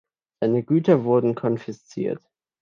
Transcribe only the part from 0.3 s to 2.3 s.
Seine Güter wurden konfisziert.